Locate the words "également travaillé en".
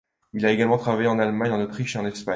0.51-1.19